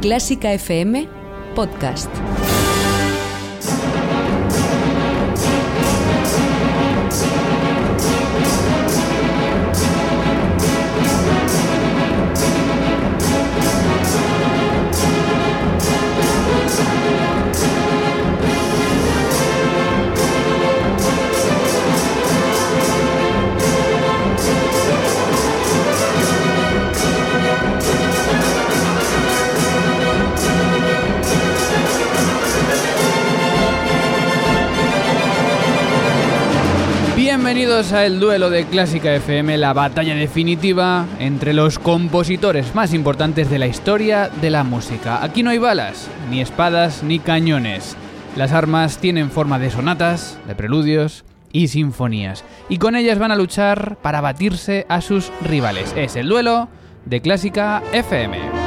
[0.00, 1.06] Clásica FM
[1.54, 2.08] Podcast.
[37.42, 43.48] Bienvenidos a el duelo de Clásica FM, la batalla definitiva entre los compositores más importantes
[43.48, 45.24] de la historia de la música.
[45.24, 47.96] Aquí no hay balas, ni espadas, ni cañones.
[48.36, 52.44] Las armas tienen forma de sonatas, de preludios y sinfonías.
[52.68, 55.94] Y con ellas van a luchar para batirse a sus rivales.
[55.96, 56.68] Es el duelo
[57.06, 58.59] de Clásica FM.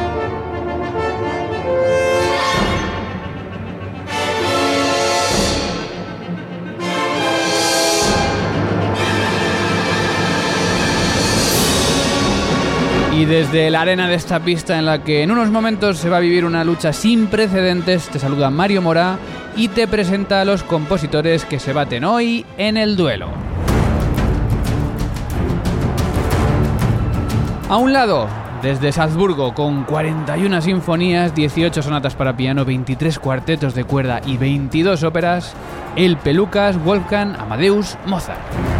[13.23, 16.17] Y desde la arena de esta pista en la que en unos momentos se va
[16.17, 19.17] a vivir una lucha sin precedentes, te saluda Mario Mora
[19.55, 23.29] y te presenta a los compositores que se baten hoy en el duelo.
[27.69, 28.27] A un lado,
[28.61, 35.01] desde Salzburgo, con 41 sinfonías, 18 sonatas para piano, 23 cuartetos de cuerda y 22
[35.03, 35.53] óperas,
[35.95, 38.72] el Pelucas Wolfgang Amadeus Mozart.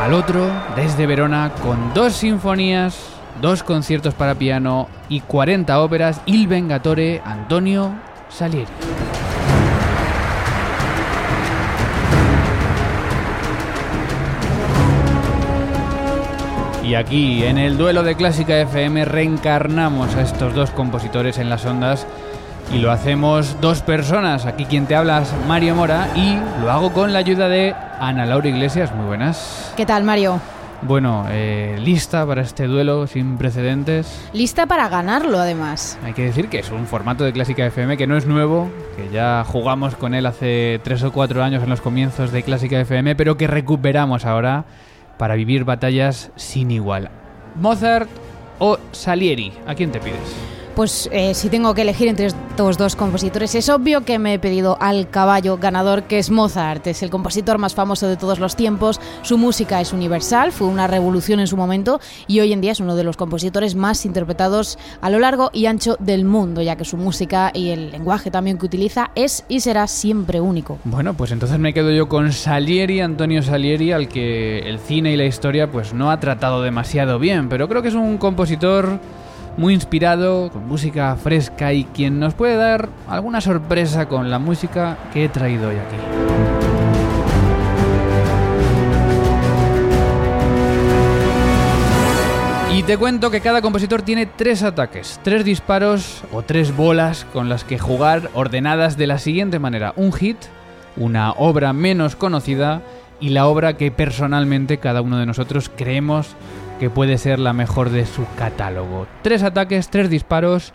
[0.00, 2.98] Al otro desde Verona con dos sinfonías,
[3.42, 7.92] dos conciertos para piano y 40 óperas, Il Vengatore Antonio
[8.30, 8.66] Salieri.
[16.82, 21.66] Y aquí, en el duelo de Clásica FM, reencarnamos a estos dos compositores en las
[21.66, 22.06] ondas
[22.72, 24.46] y lo hacemos dos personas.
[24.46, 28.26] Aquí quien te habla es Mario Mora y lo hago con la ayuda de Ana
[28.26, 28.94] Laura Iglesias.
[28.94, 29.72] Muy buenas.
[29.76, 30.40] ¿Qué tal, Mario?
[30.82, 34.30] Bueno, eh, lista para este duelo sin precedentes.
[34.32, 35.98] Lista para ganarlo, además.
[36.02, 39.10] Hay que decir que es un formato de Clásica FM que no es nuevo, que
[39.10, 43.14] ya jugamos con él hace tres o cuatro años en los comienzos de Clásica FM,
[43.14, 44.64] pero que recuperamos ahora
[45.18, 47.10] para vivir batallas sin igual.
[47.56, 48.08] Mozart
[48.58, 50.59] o Salieri, ¿a quién te pides?
[50.74, 54.38] Pues eh, si tengo que elegir entre estos dos compositores, es obvio que me he
[54.38, 56.86] pedido al caballo ganador, que es Mozart.
[56.86, 59.00] Es el compositor más famoso de todos los tiempos.
[59.22, 62.80] Su música es universal, fue una revolución en su momento y hoy en día es
[62.80, 66.84] uno de los compositores más interpretados a lo largo y ancho del mundo, ya que
[66.84, 70.78] su música y el lenguaje también que utiliza es y será siempre único.
[70.84, 75.16] Bueno, pues entonces me quedo yo con Salieri, Antonio Salieri, al que el cine y
[75.16, 79.00] la historia pues no ha tratado demasiado bien, pero creo que es un compositor
[79.56, 84.96] muy inspirado, con música fresca y quien nos puede dar alguna sorpresa con la música
[85.12, 85.96] que he traído hoy aquí.
[92.72, 97.48] Y te cuento que cada compositor tiene tres ataques, tres disparos o tres bolas con
[97.48, 99.92] las que jugar ordenadas de la siguiente manera.
[99.96, 100.38] Un hit,
[100.96, 102.80] una obra menos conocida
[103.20, 106.34] y la obra que personalmente cada uno de nosotros creemos
[106.80, 109.06] que puede ser la mejor de su catálogo.
[109.20, 110.72] Tres ataques, tres disparos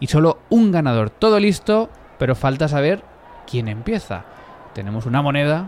[0.00, 1.10] y solo un ganador.
[1.10, 3.04] Todo listo, pero falta saber
[3.48, 4.24] quién empieza.
[4.74, 5.66] Tenemos una moneda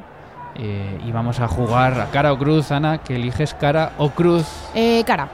[0.57, 4.45] eh, y vamos a jugar a cara o cruz, Ana, que eliges cara o cruz.
[4.75, 5.29] Eh, cara.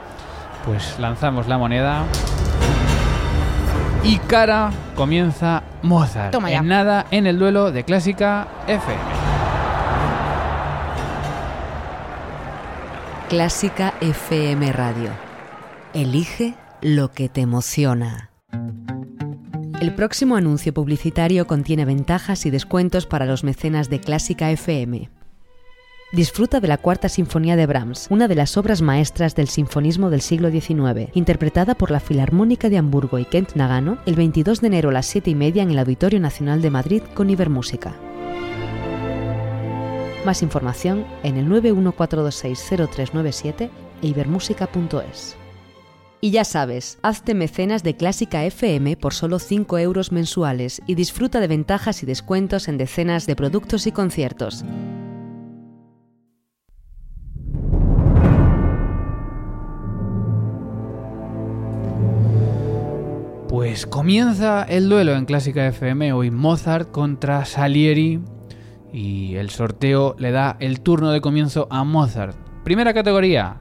[0.65, 2.03] Pues lanzamos la moneda.
[4.03, 6.31] Y cara comienza Mozart.
[6.31, 6.59] Toma ya.
[6.59, 9.22] En nada en el duelo de Clásica FM.
[13.29, 15.09] Clásica FM Radio.
[15.93, 18.29] Elige lo que te emociona.
[19.79, 25.09] El próximo anuncio publicitario contiene ventajas y descuentos para los mecenas de Clásica FM.
[26.11, 30.21] Disfruta de la Cuarta Sinfonía de Brahms, una de las obras maestras del sinfonismo del
[30.21, 34.89] siglo XIX, interpretada por la Filarmónica de Hamburgo y Kent Nagano el 22 de enero
[34.89, 37.95] a las 7 y media en el Auditorio Nacional de Madrid con Ibermúsica.
[40.25, 43.69] Más información en el 914260397
[44.01, 45.35] e ibermúsica.es.
[46.21, 51.41] Y ya sabes, hazte mecenas de Clásica FM por solo 5 euros mensuales y disfruta
[51.41, 54.63] de ventajas y descuentos en decenas de productos y conciertos.
[63.49, 68.21] Pues comienza el duelo en Clásica FM, hoy Mozart contra Salieri
[68.93, 72.37] y el sorteo le da el turno de comienzo a Mozart.
[72.63, 73.57] Primera categoría,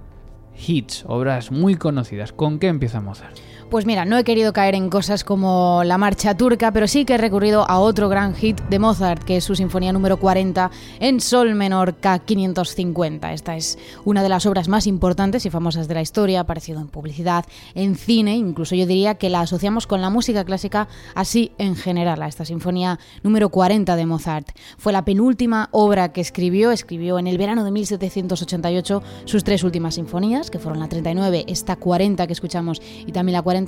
[0.67, 2.32] hits, obras muy conocidas.
[2.32, 3.37] ¿Con qué empieza Mozart?
[3.72, 7.14] Pues mira, no he querido caer en cosas como la marcha turca, pero sí que
[7.14, 10.70] he recurrido a otro gran hit de Mozart, que es su sinfonía número 40
[11.00, 13.32] en sol menor K550.
[13.32, 16.82] Esta es una de las obras más importantes y famosas de la historia, ha aparecido
[16.82, 21.52] en publicidad, en cine, incluso yo diría que la asociamos con la música clásica así
[21.56, 24.48] en general, a esta sinfonía número 40 de Mozart.
[24.76, 29.94] Fue la penúltima obra que escribió, escribió en el verano de 1788 sus tres últimas
[29.94, 33.62] sinfonías, que fueron la 39, esta 40 que escuchamos y también la 40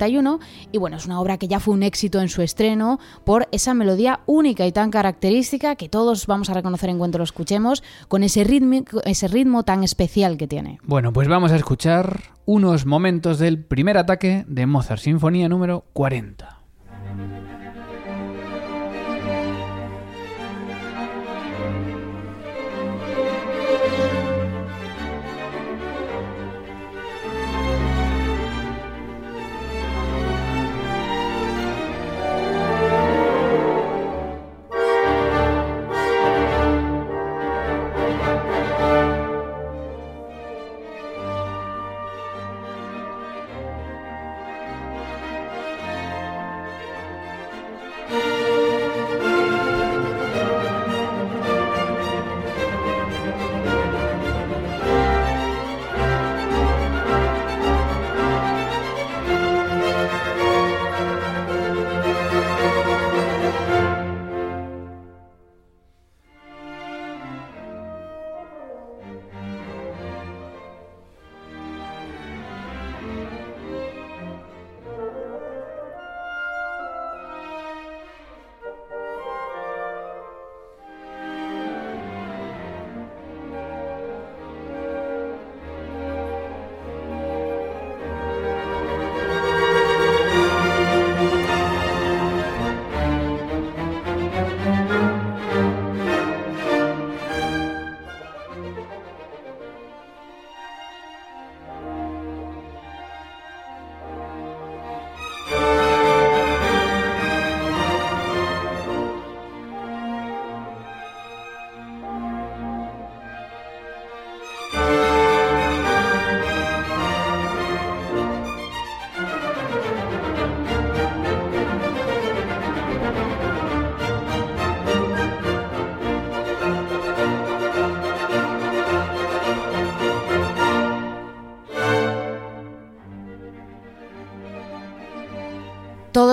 [0.72, 3.74] y bueno, es una obra que ya fue un éxito en su estreno por esa
[3.74, 8.22] melodía única y tan característica que todos vamos a reconocer en cuanto lo escuchemos, con
[8.22, 10.78] ese ritmo, ese ritmo tan especial que tiene.
[10.84, 16.58] Bueno, pues vamos a escuchar unos momentos del primer ataque de Mozart Sinfonía número 40.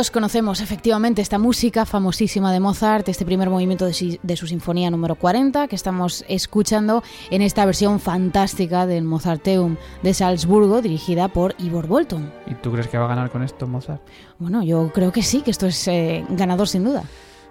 [0.02, 5.14] Todos conocemos efectivamente esta música famosísima de Mozart, este primer movimiento de, su sinfonía número
[5.14, 11.86] 40 que estamos escuchando en esta versión fantástica del Mozarteum de Salzburgo dirigida por Ivor
[11.86, 12.34] Bolton.
[12.48, 14.02] ¿Y tú crees que va a ganar con esto Mozart?
[14.40, 17.04] Bueno, yo creo que sí, que esto es eh, ganador sin duda.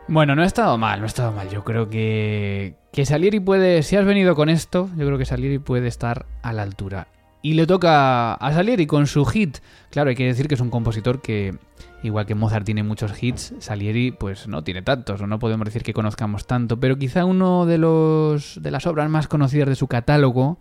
[0.08, 1.48] Bueno, no ha estado mal, no ha estado mal.
[1.50, 5.60] Yo creo que, que Salieri puede, si has venido con esto, yo creo que Salieri
[5.60, 7.06] puede estar a la altura.
[7.42, 9.58] Y le toca a Salieri con su hit.
[9.90, 11.56] Claro, hay que decir que es un compositor que
[12.02, 15.82] Igual que Mozart tiene muchos hits, Salieri pues no tiene tantos, o no podemos decir
[15.82, 19.86] que conozcamos tanto, pero quizá uno de los de las obras más conocidas de su
[19.86, 20.58] catálogo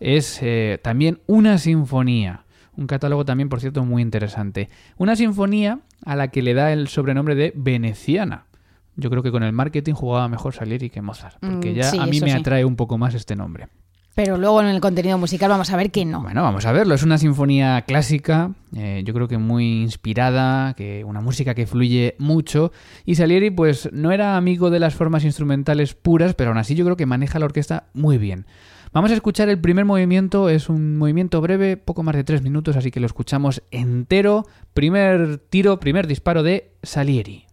[0.00, 2.44] es eh, también una sinfonía.
[2.74, 4.70] Un catálogo también, por cierto, muy interesante.
[4.96, 8.46] Una sinfonía a la que le da el sobrenombre de veneciana.
[8.96, 12.06] Yo creo que con el marketing jugaba mejor Salieri que Mozart, porque mm, ya a
[12.06, 13.68] mí me atrae un poco más este nombre.
[14.14, 16.22] Pero luego en el contenido musical vamos a ver que no.
[16.22, 16.94] Bueno, vamos a verlo.
[16.94, 22.14] Es una sinfonía clásica, eh, yo creo que muy inspirada, que una música que fluye
[22.18, 22.72] mucho.
[23.06, 26.84] Y Salieri, pues, no era amigo de las formas instrumentales puras, pero aún así yo
[26.84, 28.44] creo que maneja la orquesta muy bien.
[28.92, 32.76] Vamos a escuchar el primer movimiento, es un movimiento breve, poco más de tres minutos,
[32.76, 34.44] así que lo escuchamos entero.
[34.74, 37.46] Primer tiro, primer disparo de Salieri.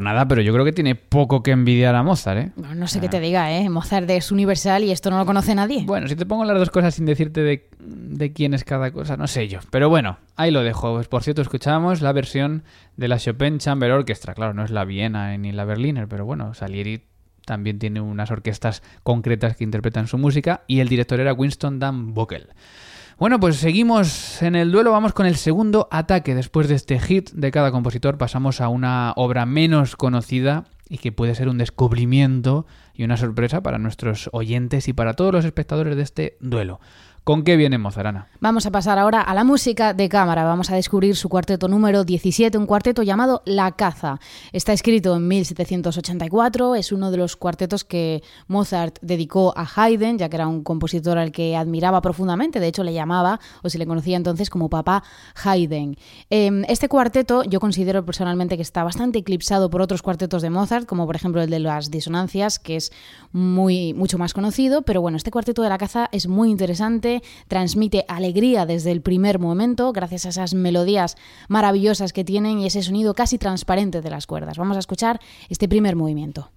[0.00, 2.52] Por nada, pero yo creo que tiene poco que envidiar a Mozart, ¿eh?
[2.74, 3.68] No sé qué te diga, ¿eh?
[3.68, 5.84] Mozart es universal y esto no lo conoce nadie.
[5.84, 9.18] Bueno, si te pongo las dos cosas sin decirte de, de quién es cada cosa,
[9.18, 9.58] no sé yo.
[9.70, 10.94] Pero bueno, ahí lo dejo.
[10.94, 12.62] Pues, por cierto, escuchamos la versión
[12.96, 14.32] de la Chopin Chamber Orchestra.
[14.32, 17.04] Claro, no es la Viena ni la Berliner, pero bueno, Salieri
[17.44, 22.14] también tiene unas orquestas concretas que interpretan su música y el director era Winston Dan
[22.14, 22.48] Bockel.
[23.20, 26.34] Bueno, pues seguimos en el duelo, vamos con el segundo ataque.
[26.34, 31.12] Después de este hit de cada compositor pasamos a una obra menos conocida y que
[31.12, 35.96] puede ser un descubrimiento y una sorpresa para nuestros oyentes y para todos los espectadores
[35.96, 36.80] de este duelo.
[37.22, 38.28] ¿Con qué viene Mozarana?
[38.40, 40.44] Vamos a pasar ahora a la música de cámara.
[40.44, 44.18] Vamos a descubrir su cuarteto número 17, un cuarteto llamado La Caza.
[44.52, 50.30] Está escrito en 1784, es uno de los cuartetos que Mozart dedicó a Haydn, ya
[50.30, 53.86] que era un compositor al que admiraba profundamente, de hecho le llamaba, o se le
[53.86, 55.04] conocía entonces como papá
[55.44, 55.96] Haydn.
[56.30, 60.86] Em, este cuarteto yo considero personalmente que está bastante eclipsado por otros cuartetos de Mozart,
[60.86, 62.92] como por ejemplo el de las disonancias, que es
[63.30, 67.09] muy, mucho más conocido, pero bueno, este cuarteto de La Caza es muy interesante
[67.48, 71.16] transmite alegría desde el primer momento, gracias a esas melodías
[71.48, 74.58] maravillosas que tienen y ese sonido casi transparente de las cuerdas.
[74.58, 76.50] Vamos a escuchar este primer movimiento.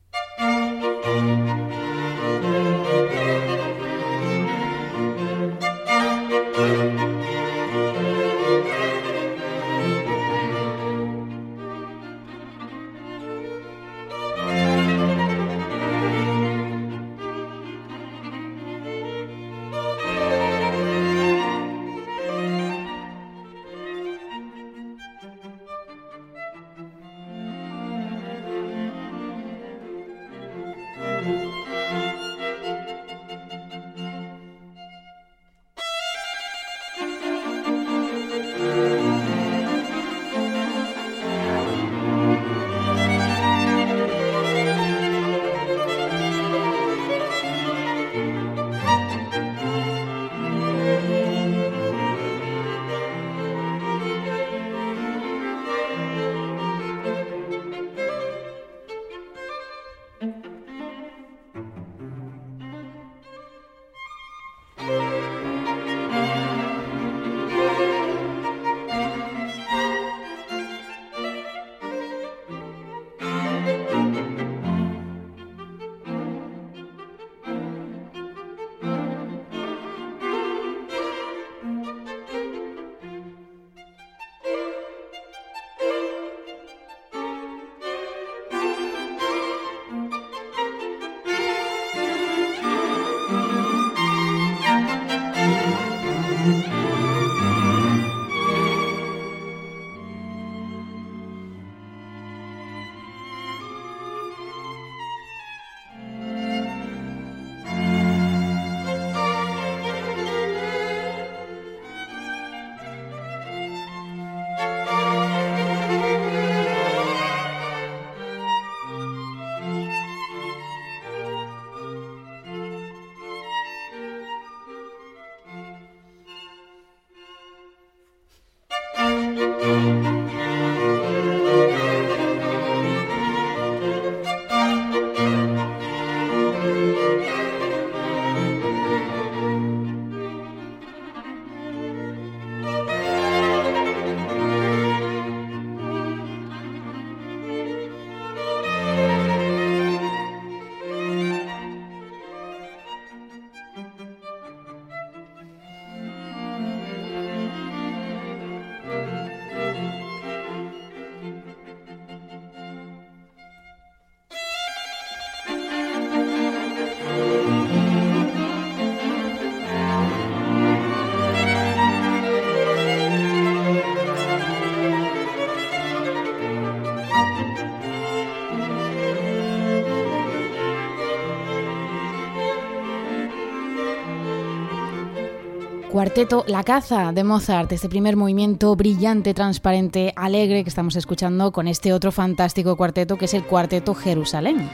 [186.13, 191.67] Cuarteto La Caza de Mozart, este primer movimiento brillante, transparente, alegre que estamos escuchando con
[191.67, 194.69] este otro fantástico cuarteto que es el Cuarteto Jerusalén.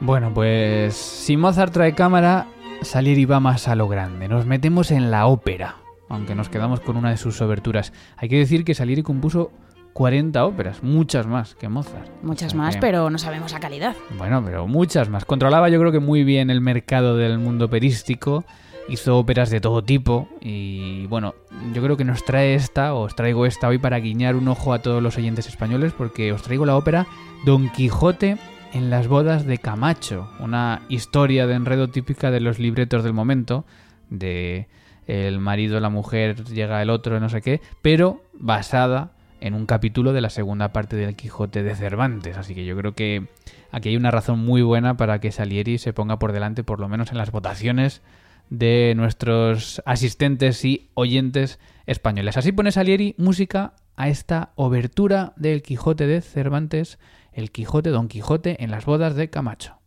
[0.00, 2.48] Bueno, pues si Mozart trae cámara,
[2.80, 4.26] Salieri va más a lo grande.
[4.26, 5.76] Nos metemos en la ópera,
[6.08, 7.92] aunque nos quedamos con una de sus oberturas.
[8.16, 9.52] Hay que decir que Salieri compuso
[9.92, 12.10] 40 óperas, muchas más que Mozart.
[12.24, 13.94] Muchas más, pero no sabemos la calidad.
[14.18, 15.24] Bueno, pero muchas más.
[15.26, 18.44] Controlaba yo creo que muy bien el mercado del mundo operístico
[18.88, 21.34] hizo óperas de todo tipo y bueno,
[21.72, 24.80] yo creo que nos trae esta, os traigo esta hoy para guiñar un ojo a
[24.80, 27.06] todos los oyentes españoles porque os traigo la ópera
[27.44, 28.38] Don Quijote
[28.72, 33.64] en las bodas de Camacho, una historia de enredo típica de los libretos del momento,
[34.08, 34.68] de
[35.06, 40.12] el marido, la mujer, llega el otro, no sé qué, pero basada en un capítulo
[40.12, 42.38] de la segunda parte del Quijote de Cervantes.
[42.38, 43.26] Así que yo creo que
[43.72, 46.88] aquí hay una razón muy buena para que Salieri se ponga por delante, por lo
[46.88, 48.02] menos en las votaciones
[48.50, 52.36] de nuestros asistentes y oyentes españoles.
[52.36, 56.98] Así pone Salieri música a esta obertura del Quijote de Cervantes,
[57.32, 59.81] el Quijote Don Quijote en las bodas de Camacho.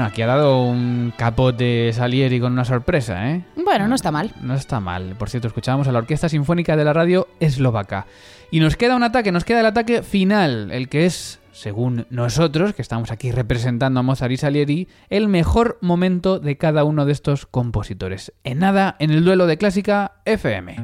[0.00, 3.44] Bueno, aquí ha dado un capote Salieri con una sorpresa, ¿eh?
[3.62, 4.32] Bueno, no está mal.
[4.40, 5.14] No está mal.
[5.18, 8.06] Por cierto, escuchábamos a la Orquesta Sinfónica de la Radio Eslovaca.
[8.50, 12.72] Y nos queda un ataque, nos queda el ataque final, el que es, según nosotros,
[12.72, 17.12] que estamos aquí representando a Mozart y Salieri, el mejor momento de cada uno de
[17.12, 18.32] estos compositores.
[18.42, 20.76] En nada, en el duelo de Clásica FM.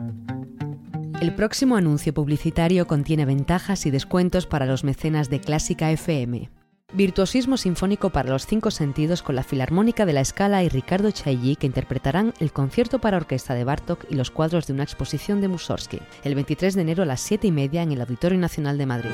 [1.23, 6.51] El próximo anuncio publicitario contiene ventajas y descuentos para los mecenas de Clásica FM.
[6.93, 11.57] Virtuosismo sinfónico para los cinco sentidos con la Filarmónica de la Escala y Ricardo Chailly
[11.57, 15.49] que interpretarán el concierto para orquesta de Bartok y los cuadros de una exposición de
[15.49, 18.87] Mussorgsky, el 23 de enero a las 7 y media en el Auditorio Nacional de
[18.87, 19.11] Madrid.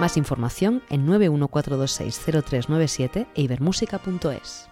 [0.00, 4.68] Más información en 914260397 e ibermúsica.es.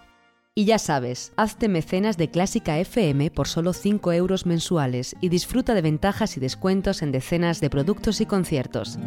[0.53, 5.73] Y ya sabes, hazte mecenas de Clásica FM por solo 5 euros mensuales y disfruta
[5.73, 8.99] de ventajas y descuentos en decenas de productos y conciertos.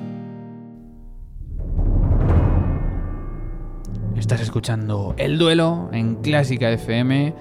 [4.18, 7.32] Estás escuchando El Duelo en Clásica FM.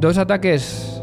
[0.00, 1.02] Dos ataques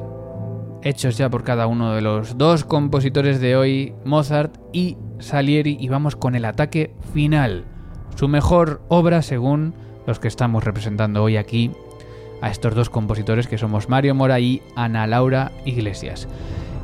[0.81, 5.87] hechos ya por cada uno de los dos compositores de hoy, Mozart y Salieri, y
[5.87, 7.65] vamos con el ataque final.
[8.15, 9.75] Su mejor obra según
[10.07, 11.71] los que estamos representando hoy aquí
[12.41, 16.27] a estos dos compositores que somos Mario Mora y Ana Laura Iglesias.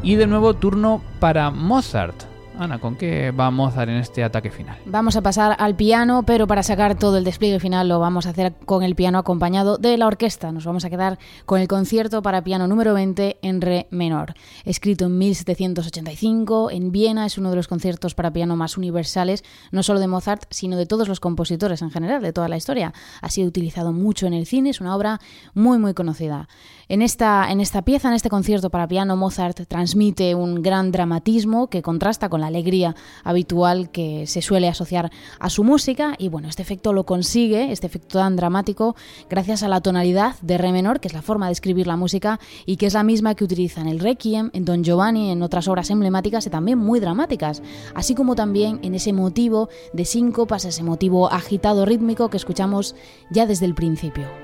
[0.04, 2.33] Y de nuevo turno para Mozart.
[2.58, 4.78] Ana, ¿con qué va Mozart en este ataque final?
[4.86, 8.30] Vamos a pasar al piano, pero para sacar todo el despliegue final lo vamos a
[8.30, 10.52] hacer con el piano acompañado de la orquesta.
[10.52, 14.36] Nos vamos a quedar con el concierto para piano número 20 en re menor.
[14.66, 19.82] Escrito en 1785 en Viena, es uno de los conciertos para piano más universales, no
[19.82, 22.94] solo de Mozart, sino de todos los compositores en general, de toda la historia.
[23.22, 25.20] Ha sido utilizado mucho en el cine, es una obra
[25.56, 26.48] muy muy conocida.
[26.88, 31.68] En esta, en esta pieza, en este concierto para piano, Mozart transmite un gran dramatismo
[31.68, 36.50] que contrasta con la alegría habitual que se suele asociar a su música y bueno,
[36.50, 38.96] este efecto lo consigue, este efecto tan dramático,
[39.30, 42.40] gracias a la tonalidad de re menor, que es la forma de escribir la música
[42.66, 45.68] y que es la misma que utiliza en el Requiem, en Don Giovanni, en otras
[45.68, 47.62] obras emblemáticas y también muy dramáticas,
[47.96, 52.96] así como también en ese motivo de síncopas, ese motivo agitado rítmico que escuchamos
[53.32, 54.43] ya desde el principio.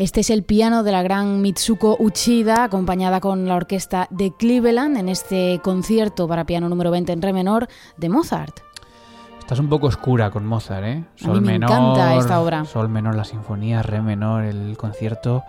[0.00, 4.96] Este es el piano de la gran Mitsuko Uchida, acompañada con la orquesta de Cleveland
[4.96, 8.60] en este concierto para piano número 20 en re menor de Mozart.
[9.40, 11.04] Estás un poco oscura con Mozart, ¿eh?
[11.16, 12.64] Sol A mí me menor, encanta esta obra.
[12.64, 15.44] Sol menor, la sinfonía, re menor, el concierto.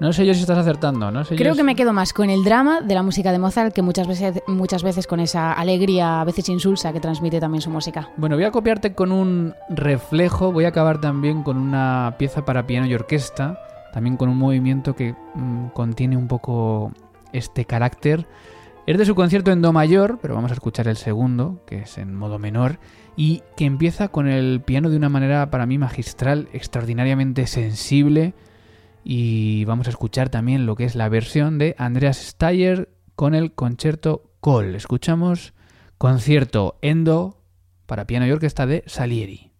[0.00, 1.24] No sé yo si estás acertando, ¿no?
[1.24, 4.08] Creo que me quedo más con el drama de la música de Mozart que muchas
[4.08, 8.10] veces, muchas veces con esa alegría, a veces insulsa, que transmite también su música.
[8.16, 12.66] Bueno, voy a copiarte con un reflejo, voy a acabar también con una pieza para
[12.66, 13.58] piano y orquesta
[13.92, 16.92] también con un movimiento que mm, contiene un poco
[17.32, 18.26] este carácter.
[18.86, 21.98] Es de su concierto en Do mayor, pero vamos a escuchar el segundo, que es
[21.98, 22.80] en modo menor,
[23.14, 28.34] y que empieza con el piano de una manera para mí magistral, extraordinariamente sensible.
[29.04, 33.52] Y vamos a escuchar también lo que es la versión de Andreas Steyer con el
[33.52, 34.74] concierto Col.
[34.74, 35.54] Escuchamos
[35.98, 37.42] concierto en Do
[37.86, 39.51] para piano y orquesta de Salieri.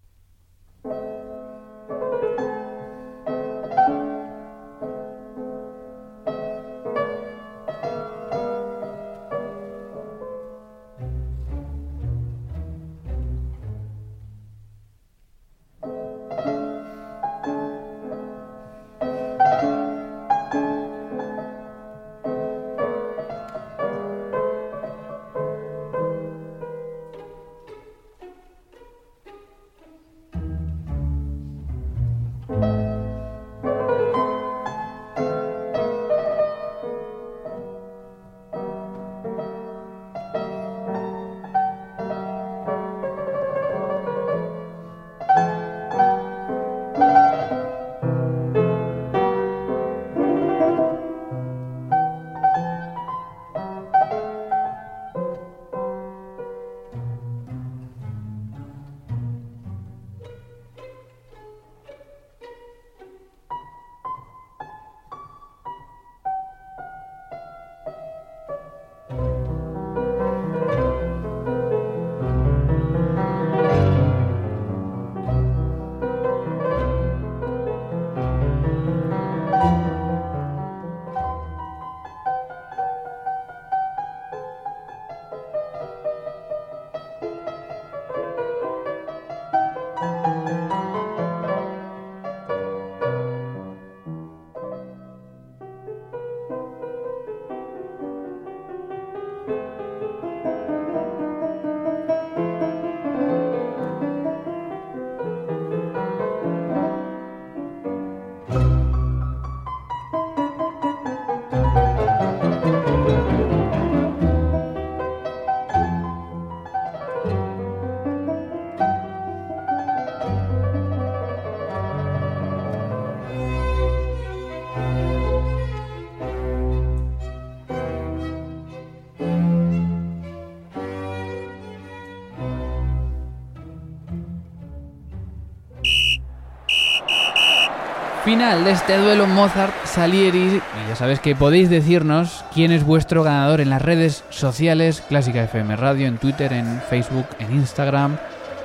[138.32, 140.38] Final de este duelo Mozart-Salieri.
[140.38, 145.42] Y ya sabes que podéis decirnos quién es vuestro ganador en las redes sociales, Clásica
[145.42, 148.16] FM Radio, en Twitter, en Facebook, en Instagram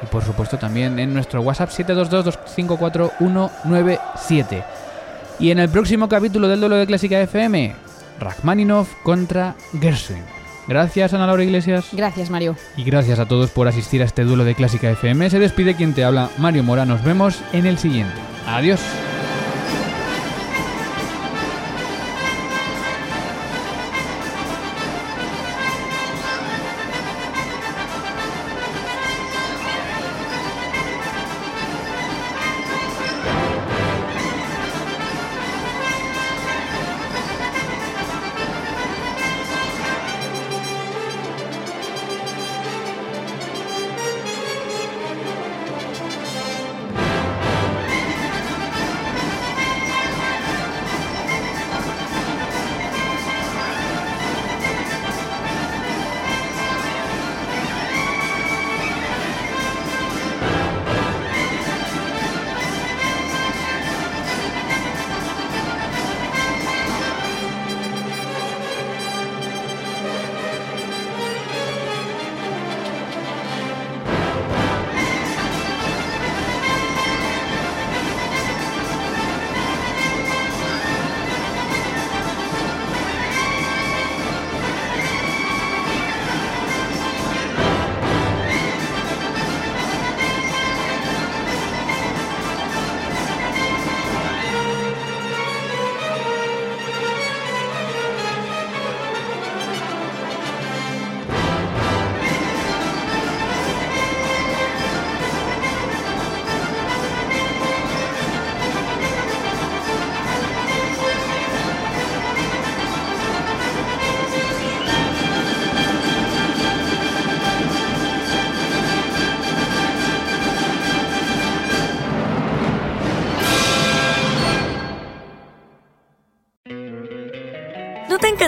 [0.02, 4.64] y por supuesto también en nuestro WhatsApp 722-254-197.
[5.40, 7.76] Y en el próximo capítulo del duelo de Clásica FM,
[8.22, 10.24] Rachmaninoff contra Gershwin.
[10.70, 11.90] Gracias, Ana Laura Iglesias.
[11.92, 12.56] Gracias, Mario.
[12.78, 15.30] Y gracias a todos por asistir a este duelo de Clásica FM.
[15.30, 16.86] Se despide quien te habla, Mario Mora.
[16.86, 18.16] Nos vemos en el siguiente.
[18.48, 18.80] Adiós.